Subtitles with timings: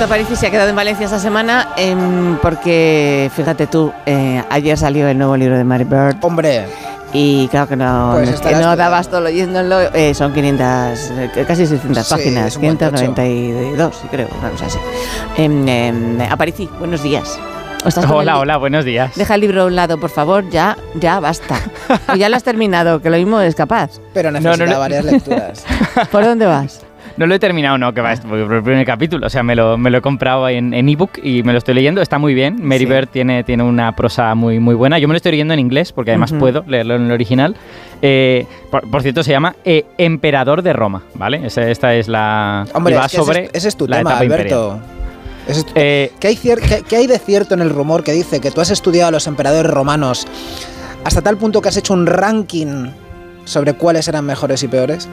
[0.00, 4.78] Alberto Parisi se ha quedado en Valencia esta semana em, porque, fíjate tú, eh, ayer
[4.78, 6.16] salió el nuevo libro de Mary Bird.
[6.22, 6.64] Hombre.
[7.12, 9.78] Y claro que no, Pues no, estarás no dabas todo leyéndolo.
[9.92, 12.92] eh, son 500, eh, casi 600 Sí, páginas, es un buen tocho.
[12.96, 14.78] 592, sí, creo, una cosa así.
[15.36, 17.38] Em, em, Aparici, buenos días.
[17.84, 19.14] ¿O estás con Hola, hola, buenos días.
[19.16, 21.56] Deja el libro a un lado, por favor, ya, ya basta.
[22.10, 23.90] O ya lo has terminado, que lo mismo es capaz.
[24.14, 24.78] Pero No, necesita no, no.
[24.78, 25.64] varias lecturas.
[26.10, 26.80] ¿Por dónde vas?
[27.16, 29.26] No lo he terminado, no, que va, es por el primer capítulo.
[29.26, 31.74] O sea, me lo, me lo he comprado en en ebook y me lo estoy
[31.74, 32.00] leyendo.
[32.00, 32.56] Está muy bien.
[32.62, 32.86] Mary Sí.
[32.86, 34.98] Bird tiene, tiene una prosa muy, muy buena.
[34.98, 37.56] Yo me lo estoy leyendo en inglés porque además puedo leerlo en el original.
[38.02, 41.40] Eh, por, por cierto, se llama eh, Emperador de Roma, ¿vale?
[41.46, 42.66] Esa- esta es la.
[42.72, 44.32] Hombre, va es que sobre es- ese es tu la tema, imperial.
[44.40, 44.80] Alberto.
[45.48, 48.50] Es Eh, ¿Qué hay, qué- qué hay de cierto en el rumor que dice que
[48.50, 50.26] tú has estudiado a los emperadores romanos
[51.02, 52.90] hasta tal punto que has hecho un ranking
[53.44, 55.08] sobre cuáles eran mejores y peores?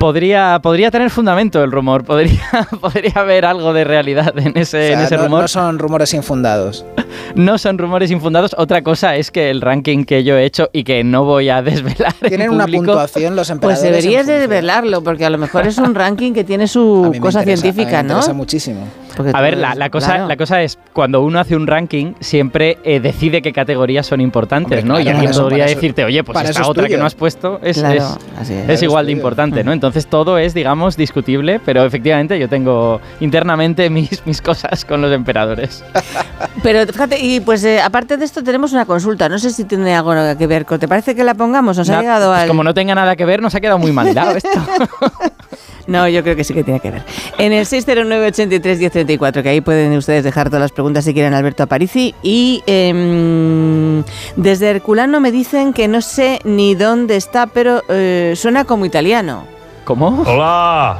[0.00, 2.04] Podría, podría tener fundamento el rumor.
[2.04, 2.40] Podría,
[2.80, 5.42] podría haber algo de realidad en ese, O sea, en ese no, rumor.
[5.42, 6.84] no son rumores infundados.
[7.34, 8.56] No son rumores infundados.
[8.58, 11.62] Otra cosa es que el ranking que yo he hecho y que no voy a
[11.62, 12.14] desvelar.
[12.22, 13.82] en Tienen una puntuación los Pues emperadores.
[13.82, 17.14] deberías en de función- desvelarlo, porque a lo mejor es un ranking que tiene su
[17.20, 18.18] cosa interesa, científica, a mí me ¿no?
[18.20, 18.80] interesa muchísimo.
[19.16, 20.28] Porque A ver, la, la cosa, claro.
[20.28, 24.82] la cosa es, cuando uno hace un ranking, siempre eh, decide qué categorías son importantes,
[24.82, 24.94] Hombre, ¿no?
[24.94, 27.78] claro, y alguien podría eso- decirte, oye, pues esta otra que no has puesto es,
[27.78, 28.68] Claro, es- así es.
[28.68, 29.72] es igual de importante, ¿no?
[29.72, 35.12] Entonces todo es, digamos, discutible, pero efectivamente yo tengo internamente mis, mis cosas con los
[35.12, 35.84] emperadores.
[36.62, 39.94] Pero fíjate, y pues eh, aparte de esto tenemos una consulta, no sé si tiene
[39.94, 40.78] algo que ver con...
[40.78, 41.78] ¿Te parece que la pongamos?
[41.78, 42.48] Nos ha Na- llegado pues al...
[42.48, 44.48] como no tenga nada que ver, nos ha quedado muy mal hilado esto.
[45.90, 47.02] No, yo creo que sí que tiene que ver.
[47.36, 52.14] En el 609-83-1034, que ahí pueden ustedes dejar todas las preguntas si quieren Alberto Aparici.
[52.22, 54.04] Y em,
[54.36, 59.46] desde Herculano me dicen que no sé ni dónde está, pero eh, suena como italiano.
[59.82, 60.22] ¿Cómo?
[60.28, 60.98] Hola,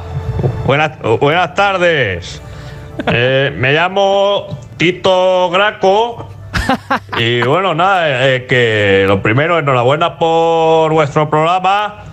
[0.65, 2.41] buenas, buenas tardes.
[3.07, 6.27] Eh, me llamo Tito Graco.
[7.17, 12.10] Y bueno, nada, eh, que lo primero, enhorabuena por vuestro programa.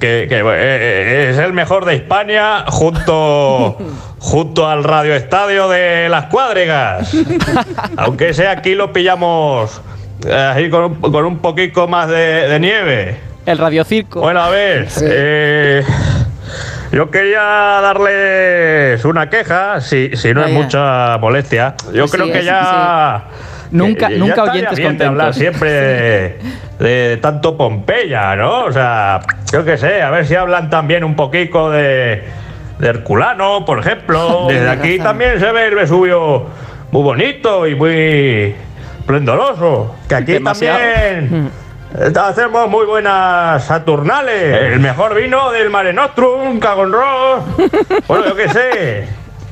[0.00, 3.78] Que, que, eh, eh, es el mejor de España junto,
[4.18, 7.12] junto al Radio Estadio de las Cuadrigas.
[7.96, 9.80] Aunque sea aquí lo pillamos
[10.26, 13.20] eh, así con un, con un poquito más de, de nieve.
[13.46, 14.20] El radiocirco.
[14.20, 15.82] Bueno, a ver, eh,
[16.92, 17.40] yo quería
[17.80, 21.74] darles una queja, si, si no es mucha molestia.
[21.92, 23.24] Yo Pues creo sí, que es- ya...
[23.70, 25.06] Nunca- ya nunca oyentes bien de contentos.
[25.08, 26.38] hablar siempre de,
[26.78, 28.64] de tanto Pompeya, ¿no?
[28.64, 29.20] O sea,
[29.52, 32.22] yo qué sé, a ver si hablan también un poquito de,
[32.78, 34.46] de Herculano, por ejemplo.
[34.48, 35.04] Desde aquí razón.
[35.06, 36.46] también se ve el Vesubio
[36.92, 38.54] muy bonito y muy
[39.00, 39.94] esplendoroso.
[40.08, 40.78] Que aquí Demasiado.
[40.78, 41.50] también...
[41.98, 44.72] Eh, Hacemos muy buenas Saturnales.
[44.72, 47.44] El mejor vino del Mare Nostrum, Cagon Ross.
[48.08, 49.08] Bueno, yo qué sé.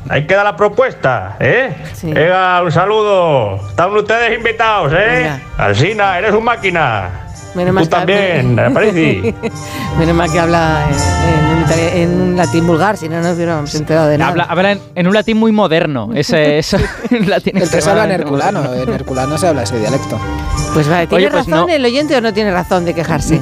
[0.09, 1.75] Ahí queda la propuesta, ¿eh?
[1.95, 2.13] Sí.
[2.13, 3.57] Venga, un saludo.
[3.69, 4.97] Están ustedes invitados, ¿eh?
[5.23, 5.41] Venga.
[5.59, 7.21] Alsina, eres un máquina.
[7.55, 9.35] Menos Tú mal que- también, Aparici.
[9.99, 13.75] Menos mal que habla en, en en un latín vulgar, si no, no nos hubiéramos
[13.77, 14.31] enterado de nada.
[14.31, 16.11] Habla, habla en, en un latín muy moderno.
[16.15, 16.77] Ese, eso,
[17.13, 18.75] un latín El que se habla en herculano.
[18.75, 20.19] En herculano se habla ese dialecto.
[20.75, 21.73] Pues vale, ¿tiene Oye, pues razón no.
[21.73, 23.41] el oyente o no tiene razón de quejarse?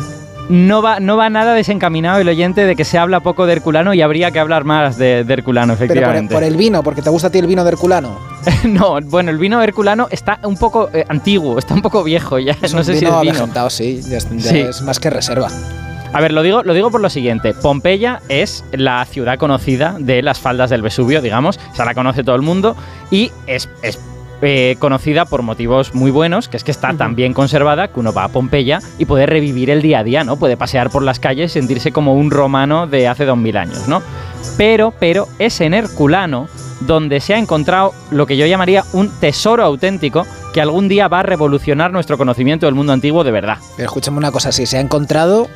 [0.49, 3.95] No va, no va nada desencaminado el oyente de que se habla poco de Herculano
[3.95, 6.35] y habría que hablar más de, de Herculano, Pero por, efectivamente.
[6.35, 8.19] por el vino, porque te gusta a ti el vino de herculano.
[8.65, 12.57] no, bueno, el vino Herculano está un poco eh, antiguo, está un poco viejo ya.
[12.61, 13.71] Es no un sé si es vino.
[13.71, 14.01] sí.
[14.03, 14.59] Ya, es- ya Sí.
[14.59, 15.49] es más que reserva.
[16.13, 17.55] A ver, lo digo, lo digo por lo siguiente.
[17.55, 21.59] Pompeya es la ciudad conocida de las faldas del Vesubio, digamos.
[21.73, 22.77] O sea, la conoce todo el mundo
[23.11, 23.99] y es, es,
[24.43, 28.13] eh, conocida por motivos muy buenos, que es que está tan bien conservada que uno
[28.13, 30.37] va a Pompeya y puede revivir el día a día, ¿no?
[30.37, 33.87] Puede pasear por las calles y sentirse como un romano de hace dos mil años,
[33.89, 34.03] ¿no?
[34.57, 36.49] Pero, pero es en Herculano
[36.81, 41.21] donde se ha encontrado lo que yo llamaría un tesoro auténtico que algún día va
[41.21, 43.59] a revolucionar nuestro conocimiento del mundo antiguo de verdad.
[43.77, 45.47] Pero escúchame una cosa, si se ha encontrado,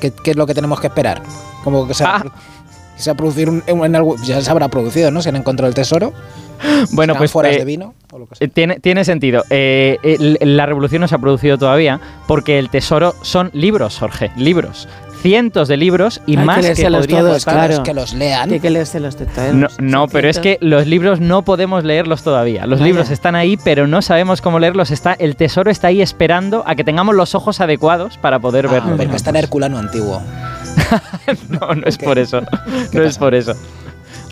[0.00, 1.22] ¿qué, qué es lo que tenemos que esperar?
[1.64, 2.24] Como que se va, Ah.
[2.26, 5.20] a- se va a producir un, en algún- ya se habrá producido, ¿no?
[5.22, 6.12] Se han encontrado el tesoro.
[6.92, 8.46] Bueno, pues eh, de vino o lo que sea.
[8.46, 9.42] Eh, Tiene, tiene sentido.
[9.50, 14.88] Eh, la revolución no se ha producido todavía porque el tesoro son libros, Jorge, libros.
[15.22, 17.72] cientos de libros y Hay que más que todos, Claro, claro.
[17.74, 18.52] es que los lean.
[18.52, 19.54] Hay que leérselos de todos.
[19.54, 22.66] No, no, pero es que los libros no podemos leerlos todavía.
[22.66, 22.88] Los Vaya.
[22.92, 24.90] libros están ahí, pero no sabemos cómo leerlos.
[24.90, 28.72] Está, el tesoro está ahí esperando a que tengamos los ojos adecuados para poder Ah,
[28.72, 28.96] verlo.
[28.98, 30.20] porque está en Herculano antiguo.
[31.48, 32.42] No, no es por eso.
[32.92, 33.54] ¿Qué No es por eso.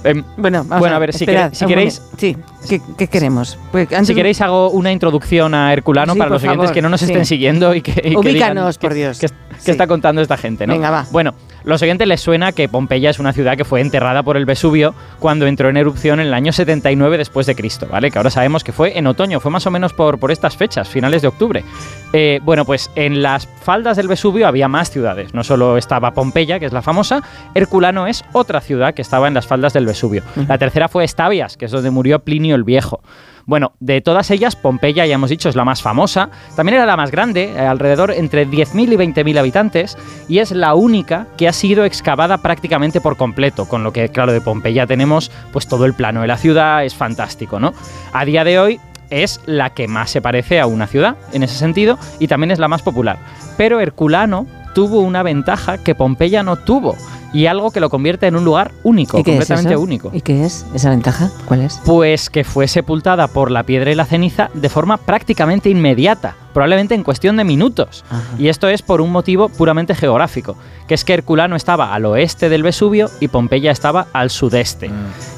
[0.05, 2.03] Em, Bueno, vamos Bueno, a ver, si esperad, queréis- si queréis-.
[2.17, 2.37] Sí,
[2.69, 3.59] ¿qué, qué queremos?
[3.71, 6.83] Pues antes si queréis hago una introducción a Herculano Sí, para los oyentes favor, que
[6.83, 7.07] no nos sí.
[7.07, 9.19] estén siguiendo y que, y que Ubícanos, digan por Dios.
[9.19, 9.71] qué, qué Sí.
[9.71, 10.73] está contando esta gente, ¿no?
[10.73, 11.07] Venga, va.
[11.13, 14.45] Bueno, los oyentes les suena que Pompeya es una ciudad que fue enterrada por el
[14.45, 18.11] Vesubio cuando entró en erupción en el año 79 después de Cristo, ¿vale?
[18.11, 20.89] Que ahora sabemos que fue en otoño, fue más o menos por, por estas fechas,
[20.89, 21.65] finales de octubre.
[22.13, 25.35] Eh, bueno, pues en las faldas del Vesubio había más ciudades.
[25.35, 27.23] No solo estaba Pompeya, que es la famosa,
[27.55, 30.23] Herculano es otra ciudad que estaba en las faldas del Vesubio.
[30.49, 33.01] La tercera fue Estabias, que es donde murió Plinio el Viejo.
[33.47, 36.31] Bueno, de todas ellas, Pompeya, ya hemos dicho, es la más famosa.
[36.57, 39.99] También era la más grande, eh, alrededor entre 10.000 y 20.000 habitantes,
[40.29, 44.33] y es la única que ha sido excavada prácticamente por completo, con lo que, claro,
[44.33, 47.75] de Pompeya tenemos pues todo el plano de la ciudad, es fantástico, ¿no?
[48.13, 48.81] A día de hoy
[49.11, 52.59] es la que más se parece a una ciudad, en ese sentido, y también es
[52.59, 53.19] la más popular.
[53.57, 56.97] Pero Herculano tuvo una ventaja que Pompeya no tuvo,
[57.33, 60.11] y algo que lo convierte en un lugar único, ¿Y qué es completamente único.
[60.13, 61.31] ¿Y qué es esa ventaja?
[61.47, 61.81] ¿Cuál es?
[61.85, 66.95] Pues que fue sepultada por la piedra y la ceniza de forma prácticamente inmediata, probablemente
[66.95, 68.05] en cuestión de minutos.
[68.11, 68.23] Ajá.
[68.39, 70.57] Y esto es por un motivo puramente geográfico,
[70.87, 74.89] que es que Herculano estaba al oeste del Vesubio y Pompeya estaba al sudeste.
[74.89, 74.93] Mm.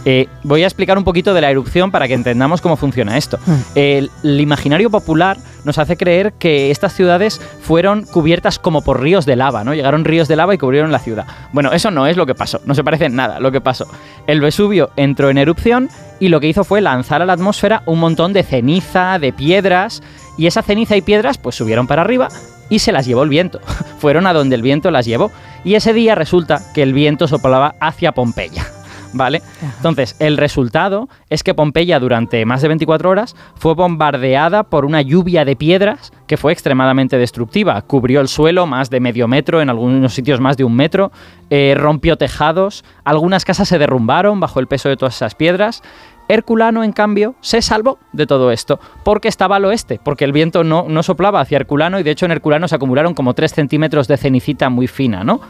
[0.05, 3.39] Eh, voy a explicar un poquito de la erupción para que entendamos cómo funciona esto.
[3.47, 3.53] Mm.
[3.75, 9.27] El, el imaginario popular nos hace creer que estas ciudades fueron cubiertas como por ríos
[9.27, 9.75] de lava, ¿no?
[9.75, 11.27] Llegaron ríos de lava y cubrieron la ciudad.
[11.53, 13.87] Bueno, eso no es lo que pasó, no se parece en nada lo que pasó.
[14.27, 15.89] El Vesubio entró en erupción
[16.21, 20.03] y lo que hizo fue lanzar a la atmósfera un montón de ceniza, de piedras,
[20.37, 22.29] y esa ceniza y piedras pues subieron para arriba
[22.69, 23.61] y se las llevó el viento.
[23.99, 25.31] Fueron a donde el viento las llevó.
[25.65, 28.67] Y ese día resulta que el viento soplaba hacia Pompeya.
[29.17, 29.43] ¿Vale?
[29.77, 35.03] Entonces, el resultado es que Pompeya durante más de 24 horas fue bombardeada por una
[35.03, 37.81] lluvia de piedras que fue extremadamente destructiva.
[37.83, 41.13] Cubrió el suelo más de medio metro, en algunos sitios más de un metro,
[41.49, 45.83] eh, rompió tejados, algunas casas se derrumbaron bajo el peso de todas esas piedras.
[46.29, 50.65] Herculano, en cambio, se salvó de todo esto, porque estaba al oeste, porque el viento
[50.65, 54.09] no, no soplaba hacia Herculano y de hecho en Herculano se acumularon como 3 centímetros
[54.09, 55.41] de cenicita muy fina, ¿no?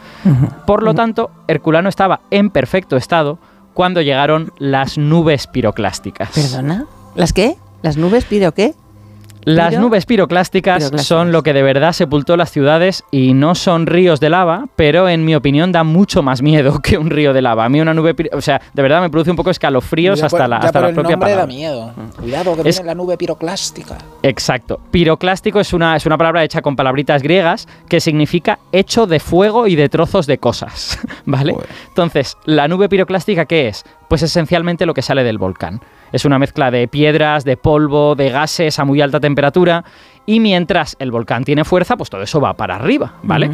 [0.66, 3.38] Por lo tanto, Herculano estaba en perfecto estado
[3.72, 6.30] cuando llegaron las nubes piroclásticas.
[6.30, 6.86] ¿Perdona?
[7.14, 7.56] ¿Las qué?
[7.82, 8.74] ¿Las nubes pido qué?
[9.44, 11.06] Las Piro- nubes piroclásticas, piroclásticas.
[11.06, 15.08] son lo que de verdad sepultó las ciudades y no son ríos de lava, pero
[15.08, 17.64] en mi opinión da mucho más miedo que un río de lava.
[17.64, 20.28] A mí una nube, piro- o sea, de verdad me produce un poco escalofríos Ya
[20.28, 21.92] por- hasta la, hasta la el propia nombre da miedo.
[22.18, 23.98] Cuidado, que Es- viene la nube piroclástica.
[24.22, 24.80] Exacto.
[24.90, 29.66] Piroclástico es una, es una palabra hecha con palabritas griegas que significa hecho de fuego
[29.66, 30.98] y de trozos de cosas.
[31.26, 31.52] ¿Vale?
[31.52, 31.68] Joder.
[31.88, 33.84] Entonces, ¿la nube piroclástica qué es?
[34.08, 35.80] Pues esencialmente lo que sale del volcán.
[36.14, 39.84] Es una mezcla de piedras, de polvo, de gases a muy alta temperatura.
[40.26, 43.50] Y mientras el volcán tiene fuerza, pues todo eso va para arriba, ¿vale?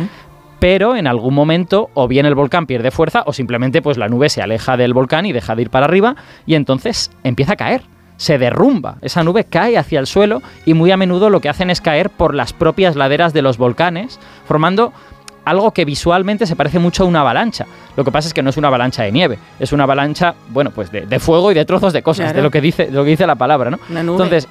[0.58, 4.28] Pero en algún momento o bien el volcán pierde fuerza o simplemente pues la nube
[4.28, 7.80] se aleja del volcán y deja de ir para arriba y entonces empieza a caer.
[8.18, 11.70] Se derrumba, esa nube cae hacia el suelo y muy a menudo lo que hacen
[11.70, 14.92] es caer por las propias laderas de los volcanes, formando
[15.44, 17.66] algo que visualmente se parece mucho a una avalancha.
[17.96, 20.70] Lo que pasa es que no es una avalancha de nieve, es una avalancha, bueno,
[20.70, 22.36] pues de, de fuego y de trozos de cosas, Claro.
[22.36, 23.78] de lo que dice, de lo que dice la palabra, ¿no?
[23.88, 24.22] Una nube.
[24.24, 24.48] Entonces,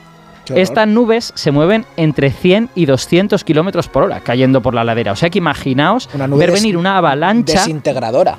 [0.56, 5.12] estas nubes se mueven entre 100 y 200 kilómetros por hora cayendo por la ladera.
[5.12, 7.54] O sea que imaginaos Una nube ver venir una avalancha.
[7.60, 8.36] Desintegradora.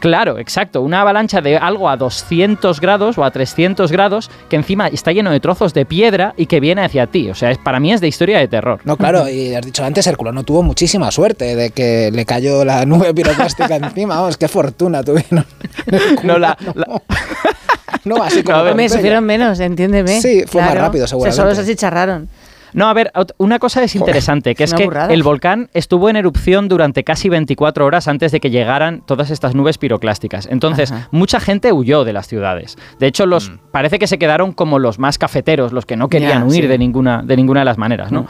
[0.00, 0.82] Claro, exacto.
[0.82, 5.30] Una avalancha de algo a 200 grados o a 300 grados que encima está lleno
[5.30, 7.30] de trozos de piedra y que viene hacia ti.
[7.30, 8.80] O sea, es, para mí es de historia de terror.
[8.84, 12.84] No, claro, y has dicho antes, Herculano tuvo muchísima suerte de que le cayó la
[12.86, 14.16] nube piroclástica encima.
[14.16, 15.44] Vamos, qué fortuna tuvieron.
[16.24, 17.02] No, la- la-
[18.04, 20.20] No, así como ver, Me sufrieron menos, entiéndeme.
[20.22, 21.36] Sí, fue más rápido, O sea, seguramente.
[21.36, 22.28] solo se achicharraron.
[22.72, 25.12] No, a ver, una cosa es interesante, que es que burrada.
[25.12, 29.54] el volcán estuvo en erupción durante casi 24 horas antes de que llegaran todas estas
[29.54, 30.46] nubes piroclásticas.
[30.46, 31.08] Entonces, Ajá.
[31.10, 32.76] mucha gente huyó de las ciudades.
[32.98, 36.40] De hecho, los parece que se quedaron como los más cafeteros, los que no querían
[36.40, 36.66] Ya, huir sí.
[36.68, 38.22] de ninguna de ninguna de las maneras, ¿no?
[38.22, 38.26] Mm.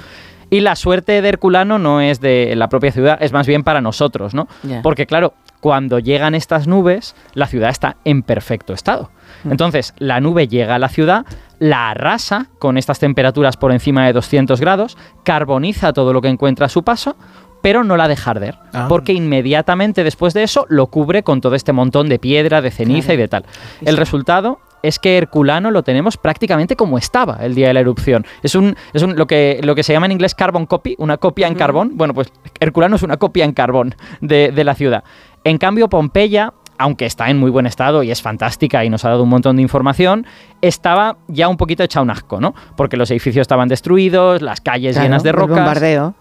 [0.51, 3.81] Y la suerte de Herculano no es de la propia ciudad, es más bien para
[3.81, 4.49] nosotros, ¿no?
[4.83, 9.11] Porque claro, cuando llegan estas nubes, la ciudad está en perfecto estado.
[9.45, 9.53] Mm.
[9.53, 11.25] Entonces, la nube llega a la ciudad,
[11.59, 16.67] la arrasa con estas temperaturas por encima de 200 grados, carboniza todo lo que encuentra
[16.67, 17.17] a su paso,
[17.63, 18.87] pero no la deja arder, Ah.
[18.89, 23.07] porque inmediatamente después de eso lo cubre con todo este montón de piedra, de ceniza
[23.09, 23.15] Claro.
[23.15, 23.45] y de tal.
[23.83, 28.25] El resultado es que Herculano lo tenemos prácticamente como estaba el día de la erupción.
[28.43, 31.19] Es un, es un lo que lo que se llama en inglés carbon copy, una
[31.19, 31.93] copia en carbón.
[31.95, 35.05] Bueno, pues Herculano es una copia en carbón de, de la ciudad.
[35.45, 39.11] En cambio, Pompeya aunque está en muy buen estado y es fantástica y nos ha
[39.11, 40.25] dado un montón de información,
[40.63, 42.55] estaba ya un poquito hecha un asco, ¿no?
[42.75, 45.57] Porque los edificios estaban destruidos, las calles Claro, llenas de el rocas.
[45.57, 46.15] bombardeo.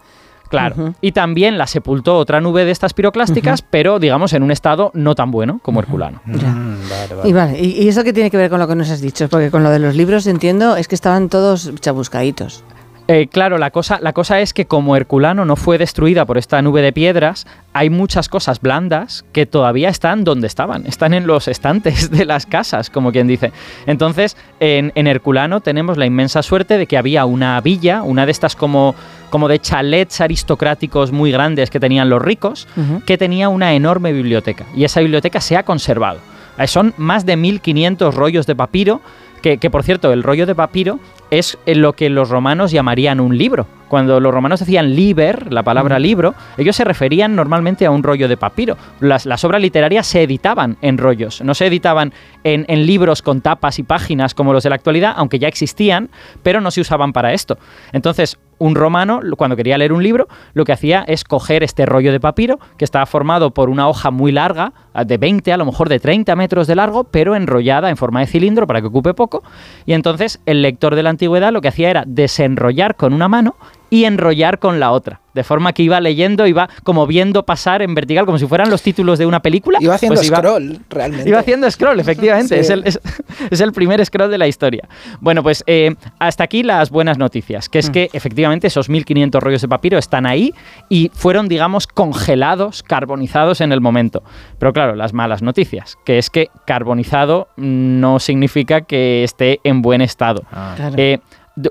[0.50, 0.96] Claro.
[1.02, 5.16] Y también la sepultó otra nube de estas piroclásticas, pero digamos en un estado no
[5.16, 6.22] tan bueno como Herculano.
[6.26, 7.30] Mm, vale, vale.
[7.30, 9.30] Y vale, ¿y, y eso qué tiene que ver con lo que nos has dicho?
[9.30, 12.64] Porque con lo de los libros entiendo es que estaban todos chabuscaditos.
[13.12, 16.62] Eh, claro, la cosa, la cosa es que como Herculano no fue destruida por esta
[16.62, 21.48] nube de piedras, hay muchas cosas blandas que todavía están donde estaban, están en los
[21.48, 23.52] estantes de las casas, como quien dice.
[23.88, 28.32] Entonces, en, en Herculano tenemos la inmensa suerte de que había una villa, una de
[28.32, 28.94] estas como,
[29.32, 32.68] como de chalets aristocráticos muy grandes que tenían los ricos,
[33.08, 34.68] que tenía una enorme biblioteca.
[34.76, 36.20] Y esa biblioteca se ha conservado.
[36.60, 39.02] Eh, Son más de 1500 rollos de papiro,
[39.42, 41.00] que, que, por cierto, el rollo de papiro
[41.32, 43.68] es lo que los romanos llamarían un libro.
[43.90, 48.28] Cuando los romanos decían liber, la palabra libro, ellos se referían normalmente a un rollo
[48.28, 48.78] de papiro.
[49.02, 53.42] Las, las obras literarias se editaban en rollos, no se editaban en, en libros con
[53.42, 56.10] tapas y páginas como los de la actualidad, aunque ya existían,
[56.44, 57.58] pero no se usaban para esto.
[57.92, 62.12] Entonces, un romano, cuando quería leer un libro, lo que hacía es coger este rollo
[62.12, 64.74] de papiro, que estaba formado por una hoja muy larga,
[65.06, 68.28] de 20, a lo mejor de 30 metros de largo, pero enrollada en forma de
[68.28, 69.44] cilindro para que ocupe poco.
[69.86, 73.56] Y entonces el lector de la antigüedad lo que hacía era desenrollar con una mano
[73.90, 75.22] y enrollar con la otra.
[75.34, 78.82] De forma que iba leyendo, iba como viendo pasar en vertical, como si fueran los
[78.82, 79.78] títulos de una película.
[79.80, 81.30] Iba haciendo pues iba- scroll, realmente.
[81.30, 82.56] Iba haciendo scroll, efectivamente.
[82.56, 82.60] Sí.
[82.62, 83.00] Es, el, es-
[83.52, 84.90] es el primer scroll de la historia.
[85.22, 89.62] Bueno, pues eh, hasta aquí las buenas noticias, que es que efectivamente esos 1500 rollos
[89.62, 90.54] de papiro están ahí
[90.90, 94.24] y fueron, digamos, congelados, carbonizados en el momento.
[94.58, 100.02] Pero claro, las malas noticias, que es que carbonizado no significa que esté en buen
[100.02, 100.44] estado.
[100.76, 100.96] Claro.
[100.98, 101.20] Eh,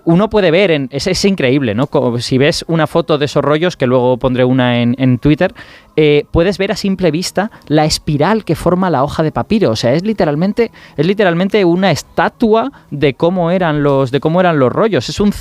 [0.04, 1.87] uno puede ver, en, es, es increíble, ¿no?
[1.87, 5.54] Como si ves una foto de esos rollos, que luego pondré una en, en Twitter,
[5.97, 9.71] eh, puedes ver a simple vista la espiral que forma la hoja de papiro.
[9.73, 14.59] O sea, es literalmente, es literalmente una estatua de cómo eran los, de cómo eran
[14.61, 15.09] los rollos.
[15.09, 15.33] Es un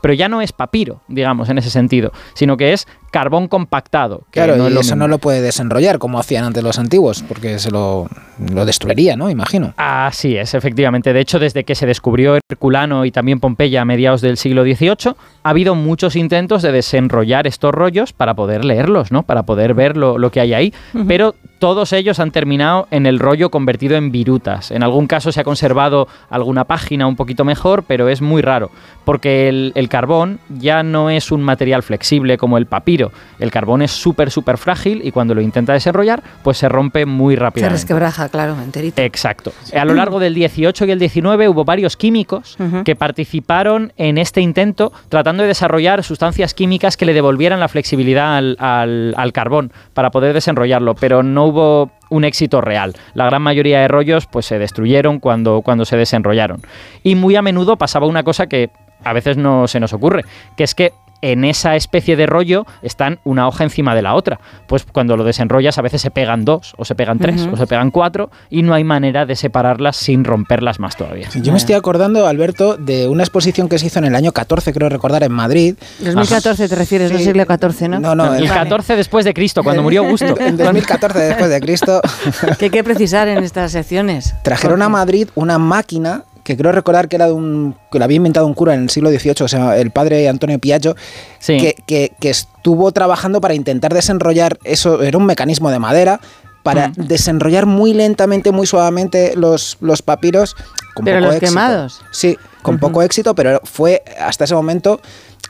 [0.00, 4.24] pero ya no es papiro, digamos, en ese sentido, sino que es carbón compactado.
[4.32, 5.04] que Claro, no es y lo eso mismo.
[5.04, 8.08] no lo puede desenrollar como hacían antes los antiguos, porque se lo,
[8.52, 9.30] lo destruiría, ¿no?
[9.30, 9.74] Imagino.
[9.76, 11.12] Así es, efectivamente.
[11.12, 15.14] De hecho, desde que se descubrió Herculano y también Pompeya a mediados del siglo XVIII,
[15.42, 19.22] ha habido muchos intentos de desenrollar estos rollos para poder leerlos, ¿no?
[19.24, 20.74] Para poder ver lo, lo que hay ahí.
[21.08, 24.70] Pero todos ellos han terminado en el rollo convertido en virutas.
[24.70, 28.70] En algún caso se ha conservado alguna página un poquito mejor, pero es muy raro.
[29.04, 33.10] Porque el, el carbón ya no es un material flexible como el papiro.
[33.38, 37.34] El carbón es súper, súper frágil y cuando lo intenta desarrollar, pues se rompe muy
[37.34, 37.74] Se rápidamente.
[37.74, 39.00] resquebraja, claro, enterito.
[39.02, 39.52] Exacto.
[39.76, 44.40] A lo largo del 18 y el 19 hubo varios químicos que participaron en este
[44.40, 49.72] intento tratando de desarrollar sustancias químicas que le devolvieran la flexibilidad al, al- al carbón
[49.94, 52.94] para poder desenrollarlo, pero no hubo un éxito real.
[53.14, 56.60] La gran mayoría de rollos pues se destruyeron cuando, cuando se desenrollaron.
[57.02, 58.70] Y muy a menudo pasaba una cosa que
[59.04, 60.24] a veces no se nos ocurre,
[60.56, 64.38] que es que en esa especie de rollo están una hoja encima de la otra.
[64.66, 67.54] Pues cuando lo desenrollas a veces se pegan dos, o se pegan tres, Ujú.
[67.54, 71.28] o se pegan cuatro, y no hay manera de separarlas sin romperlas más todavía.
[71.34, 74.72] Yo me estoy acordando, Alberto, de una exposición que se hizo en el año 14,
[74.72, 75.76] creo recordar, en Madrid.
[76.00, 77.24] 2014 te refieres, no Sí.
[77.24, 78.00] siglo XIV, ¿no?
[78.00, 80.34] No, no, el el- 14 después de Cristo, cuando murió Augusto.
[80.40, 82.00] En 2014 después de Cristo,
[82.58, 84.34] Que hay que precisar en estas secciones.
[84.42, 84.88] trajeron a.
[84.92, 88.54] Madrid una máquina que creo recordar que era de un que la había inventado un
[88.54, 90.96] cura en el siglo XVIII, o sea, el padre Antonio Piaggio,
[91.38, 91.56] Sí.
[91.58, 96.20] que, que- que estuvo trabajando para intentar desenrollar eso, era un mecanismo de madera
[96.62, 96.92] para Mm.
[97.08, 100.54] desenrollar muy lentamente, muy suavemente los, los papiros.
[100.94, 101.50] Con Pero poco los éxito.
[101.52, 102.00] quemados.
[102.12, 105.00] Sí, con poco éxito, pero fue hasta ese momento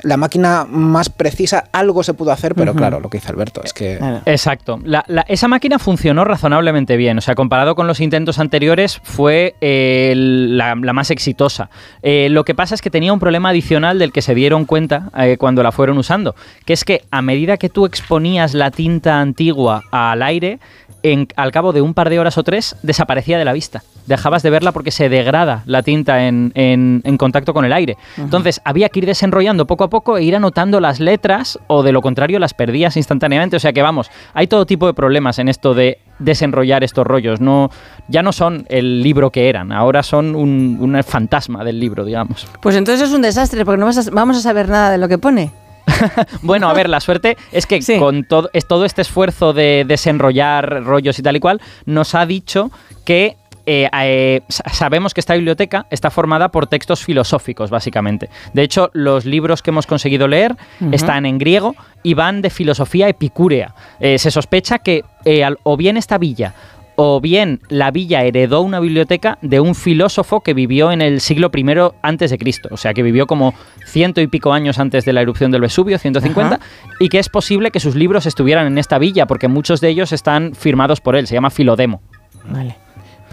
[0.02, 1.64] la máquina más precisa.
[1.72, 3.98] Algo se pudo hacer, pero claro, lo que hizo Alberto es que...
[4.26, 4.80] Exacto.
[4.84, 7.18] La- la- esa máquina funcionó razonablemente bien.
[7.18, 11.70] O sea, comparado con los intentos anteriores, fue eh, la, la más exitosa.
[12.02, 15.10] Eh, lo que pasa es que tenía un problema adicional del que se dieron cuenta
[15.16, 16.34] eh, cuando la fueron usando,
[16.64, 20.58] que es que a medida que tú exponías la tinta antigua al aire,
[21.04, 23.82] en- al cabo de un par de horas o tres, desaparecía de la vista.
[24.06, 27.96] Dejabas de verla porque se degrada la tinta en, en- en contacto con el aire.
[28.18, 31.92] Entonces había que ir desenrollando poco a poco e ir anotando las letras o de
[31.92, 33.56] lo contrario las perdías instantáneamente.
[33.56, 37.40] O sea que vamos, hay todo tipo de problemas en esto de desenrollar estos rollos.
[37.40, 37.70] No,
[38.08, 42.46] ya no son el libro que eran, ahora son un, un fantasma del libro, digamos.
[42.60, 45.08] Pues entonces es un desastre, porque no vas a- vamos a saber nada de lo
[45.08, 45.50] que pone.
[46.42, 47.98] Bueno, a ver, la suerte es que Sí.
[47.98, 52.24] con todo, es todo este esfuerzo de desenrollar rollos y tal y cual, nos ha
[52.26, 52.70] dicho
[53.04, 58.28] que eh, eh, sa- sabemos que esta biblioteca está formada por textos filosóficos, básicamente.
[58.52, 60.56] De hecho, los libros que hemos conseguido leer
[60.92, 63.74] están en griego y van de filosofía epicúrea.
[64.00, 65.04] Eh, se sospecha que
[65.44, 66.54] al- o bien esta villa
[66.94, 71.50] o bien la villa heredó una biblioteca de un filósofo que vivió en el siglo
[71.54, 71.64] I
[72.02, 73.54] antes de Cristo, o sea que vivió como
[73.86, 76.60] ciento y pico años antes de la erupción del Vesubio, 150,
[77.00, 80.12] y que es posible que sus libros estuvieran en esta villa porque muchos de ellos
[80.12, 82.02] están firmados por él, se llama Filodemo.
[82.44, 82.76] Vale,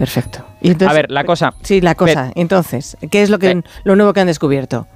[0.00, 0.44] perfecto.
[0.62, 2.32] Y entonces- A ver, la cosa- Sí, la cosa.
[2.34, 4.86] Entonces, ¿qué es lo, que, lo nuevo que han descubierto?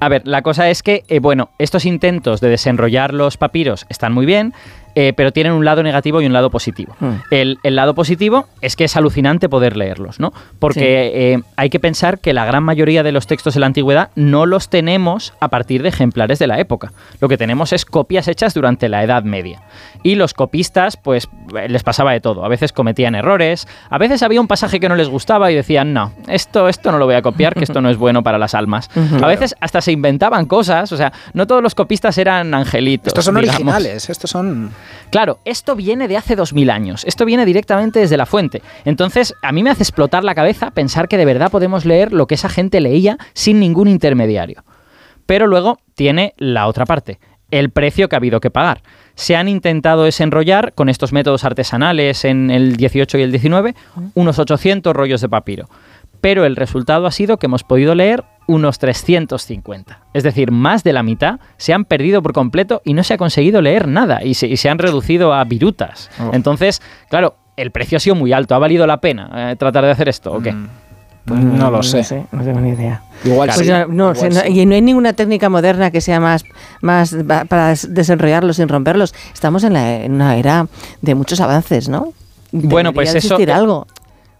[0.00, 4.12] A ver, la cosa es que, eh, bueno, estos intentos de desenrollar los papiros están
[4.14, 4.54] muy bien,
[4.94, 6.96] eh, pero tienen un lado negativo y un lado positivo.
[7.00, 7.14] Hmm.
[7.30, 10.32] El, el lado positivo es que es alucinante poder leerlos, ¿no?
[10.58, 14.10] Porque eh, hay que pensar que la gran mayoría de los textos de la antigüedad
[14.14, 16.92] no los tenemos a partir de ejemplares de la época.
[17.20, 19.62] Lo que tenemos es copias hechas durante la Edad Media.
[20.02, 21.28] Y los copistas, pues,
[21.68, 22.44] les pasaba de todo.
[22.44, 25.92] A veces cometían errores, a veces había un pasaje que no les gustaba y decían,
[25.92, 28.54] no, esto, esto no lo voy a copiar, que esto no es bueno para las
[28.54, 28.90] almas.
[29.22, 33.08] A veces hasta se inventaban cosas, o sea, no todos los copistas eran angelitos.
[33.08, 33.54] Estos son digamos.
[33.54, 34.70] originales, estos son...
[35.10, 38.62] Claro, esto viene de hace 2000 años, esto viene directamente desde la fuente.
[38.84, 42.26] Entonces, a mí me hace explotar la cabeza pensar que de verdad podemos leer lo
[42.26, 44.64] que esa gente leía sin ningún intermediario.
[45.26, 47.18] Pero luego tiene la otra parte,
[47.50, 48.82] el precio que ha habido que pagar.
[49.14, 53.74] Se han intentado desenrollar con estos métodos artesanales en el 18 y el 19
[54.14, 55.68] unos 800 rollos de papiro.
[56.20, 60.00] Pero el resultado ha sido que hemos podido leer unos 350.
[60.12, 63.18] Es decir, más de la mitad se han perdido por completo y no se ha
[63.18, 66.10] conseguido leer nada y se, y se han reducido a virutas.
[66.20, 66.30] Oh.
[66.32, 68.54] Entonces, claro, el precio ha sido muy alto.
[68.54, 70.52] ¿Ha valido la pena eh, tratar de hacer esto o qué?
[70.52, 70.68] Mm,
[71.24, 71.98] pues no lo sé.
[71.98, 73.02] No sé, no tengo ni idea.
[73.24, 73.72] Igual Pues sí.
[73.72, 74.60] no, no igual sé, sí.
[74.60, 76.44] y no hay ninguna técnica moderna que sea más,
[76.82, 77.16] más
[77.48, 79.14] para des- desenrollarlos sin romperlos.
[79.32, 80.66] Estamos en, la- en una era
[81.00, 82.12] de muchos avances, ¿no?
[82.52, 83.86] Bueno, pues eso- algo.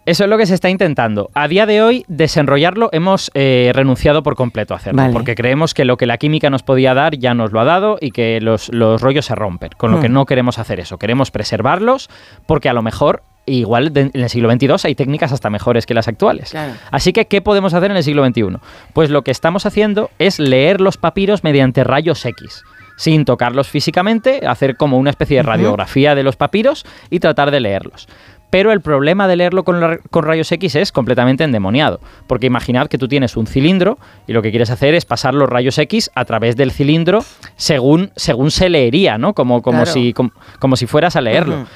[0.06, 1.30] Eso es lo que se está intentando.
[1.34, 5.12] A día de hoy, desenrollarlo hemos eh, renunciado por completo a hacerlo, Vale.
[5.14, 7.96] porque creemos que lo que la química nos podía dar ya nos lo ha dado
[8.00, 10.12] y que los, los rollos se rompen, con lo que Hmm.
[10.12, 10.99] no queremos hacer eso.
[10.99, 12.11] Queremos preservarlos
[12.46, 16.06] porque a lo mejor, igual en el siglo XXII hay técnicas hasta mejores que las
[16.06, 16.50] actuales.
[16.50, 16.75] Claro.
[16.90, 18.58] Así que, ¿qué podemos hacer en el siglo XXI?
[18.92, 22.62] Pues lo que estamos haciendo es leer los papiros mediante rayos X.
[22.96, 27.58] Sin tocarlos físicamente, hacer como una especie de radiografía de los papiros y tratar de
[27.58, 28.06] leerlos.
[28.54, 31.99] Pero el problema de leerlo con, la- con rayos X es completamente endemoniado.
[32.28, 35.49] Porque imaginad que tú tienes un cilindro y lo que quieres hacer es pasar los
[35.49, 37.25] rayos X a través del cilindro
[37.56, 39.34] según, según se leería, ¿no?
[39.34, 39.90] Como, como, Claro.
[39.93, 41.67] si, como, como si fueras a leerlo.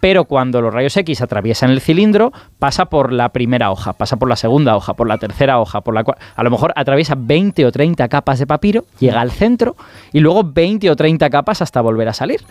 [0.00, 4.28] Pero cuando los rayos X atraviesan el cilindro, pasa por la primera hoja, pasa por
[4.28, 6.04] la segunda hoja, por la tercera hoja, por la
[6.36, 9.76] a lo mejor atraviesa 20 o 30 capas de papiro, llega al centro
[10.12, 12.42] y luego 20 o 30 capas hasta volver a salir.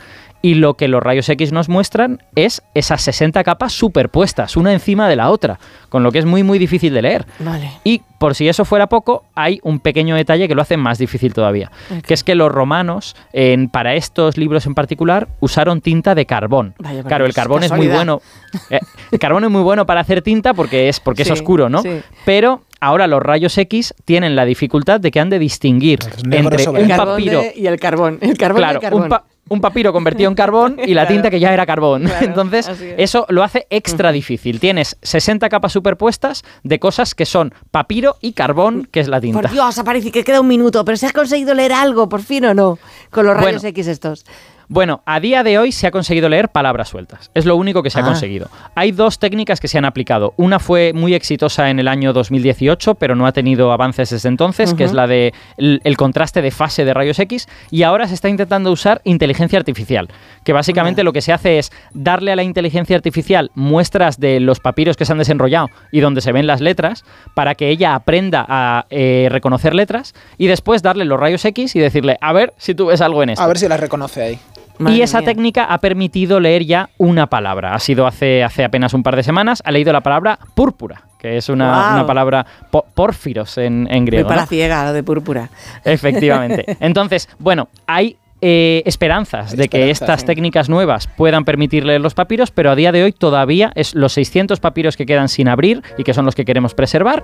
[0.41, 5.09] Y lo que los rayos X nos muestran es esas 60 capas superpuestas, una encima
[5.09, 7.25] de la otra, con lo que es muy muy difícil de leer.
[7.39, 7.71] Vale.
[7.83, 11.33] Y por si eso fuera poco, hay un pequeño detalle que lo hace más difícil
[11.33, 11.71] todavía,
[12.05, 16.73] que es que los romanos, en- para estos libros en particular, usaron tinta de carbón.
[16.79, 18.21] Vaya, claro, el carbón es muy bueno.
[18.69, 18.79] eh,
[19.11, 21.81] el carbón es muy bueno para hacer tinta porque es porque Sí, es oscuro, ¿no?
[21.81, 22.01] sí.
[22.25, 25.99] Pero ahora los rayos X tienen la dificultad de que han de distinguir
[26.31, 28.17] entre un El carbón papiro de- y el carbón.
[28.21, 29.03] El carbón claro, y el carbón.
[29.03, 31.07] Un, pa- un papiro convertido en carbón y la Claro.
[31.15, 32.03] tinta que ya era carbón.
[32.03, 32.81] Claro, Entonces, es.
[32.97, 34.59] eso lo hace extra difícil.
[34.59, 39.41] Tienes 60 capas superpuestas de cosas que son papiro y carbón, que es la tinta.
[39.41, 42.45] Por Dios, aparece que queda un minuto, pero ¿se has conseguido leer algo, por fin
[42.45, 42.79] o no?
[43.11, 43.69] Con los rayos Bueno.
[43.69, 44.25] X estos.
[44.69, 47.31] Bueno, a día de hoy se ha conseguido leer palabras sueltas.
[47.33, 48.05] Es lo único que se ha Ah.
[48.05, 48.49] conseguido.
[48.75, 50.33] Hay dos técnicas que se han aplicado.
[50.35, 54.73] Una fue muy exitosa en el año 2018, pero no ha tenido avances desde entonces,
[54.73, 57.47] que es la de el, el contraste de fase de rayos X.
[57.71, 60.09] Y ahora se está intentando usar inteligencia artificial,
[60.43, 64.59] que básicamente lo que se hace es darle a la inteligencia artificial muestras de los
[64.59, 68.45] papiros que se han desenrollado y donde se ven las letras, para que ella aprenda
[68.49, 72.75] a eh, reconocer letras y después darle los rayos X y decirle, a ver si
[72.75, 73.41] tú ves algo en esto.
[73.41, 74.39] A ver si las reconoce ahí.
[74.79, 75.25] Madre Y esa mía.
[75.25, 77.73] técnica ha permitido leer ya una palabra.
[77.73, 79.61] Ha sido hace, hace apenas un par de semanas.
[79.65, 84.05] Ha leído la palabra púrpura, que es una, una palabra po- pórfiros en, en Muy
[84.05, 84.27] griego.
[84.27, 84.47] para ¿no?
[84.47, 85.49] ciega, lo de púrpura.
[85.83, 86.65] Efectivamente.
[86.79, 90.25] Entonces, bueno, hay eh, esperanzas de que Esperanzas, estas sí.
[90.27, 94.13] técnicas nuevas puedan permitir leer los papiros, pero a día de hoy todavía es los
[94.13, 97.23] 600 papiros que quedan sin abrir y que son los que queremos preservar,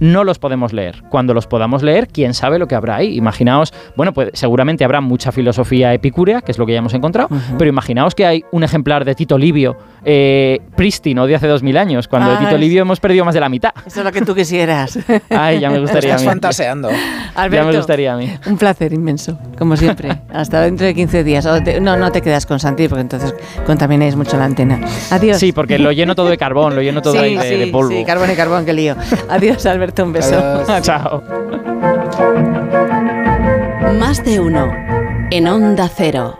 [0.00, 1.02] no los podemos leer.
[1.10, 3.16] Cuando los podamos leer, quién sabe lo que habrá ahí.
[3.16, 7.28] Imaginaos, bueno, pues seguramente habrá mucha filosofía epicúrea, que es lo que ya hemos encontrado,
[7.58, 12.08] pero imaginaos que hay un ejemplar de Tito Livio eh, prístino de hace 2000 años,
[12.08, 13.72] cuando de Ah, Tito es- Livio hemos perdido más de la mitad.
[13.86, 14.98] Eso es lo que tú quisieras.
[15.30, 16.28] Ay, ya me gustaría a Estás mí.
[16.28, 16.88] fantaseando.
[17.50, 18.30] Ya me gustaría a mí.
[18.46, 20.10] Un placer inmenso, como siempre.
[20.32, 21.46] Hasta dentro de 15 días.
[21.46, 23.34] O te- no, no te quedas con Santi, porque entonces
[23.66, 24.80] contamináis mucho la antena.
[25.10, 25.38] Adiós.
[25.38, 27.66] Sí, porque lo lleno todo de carbón, lo lleno todo sí, ahí de, sí, de
[27.68, 27.90] polvo.
[27.92, 28.96] sí, carbón y carbón, qué lío.
[29.28, 30.36] Adiós, Alberto, un beso.
[30.38, 30.82] Adiós.
[30.82, 31.22] Chao.
[33.98, 34.72] Más de uno.
[35.30, 36.38] En Onda Cero.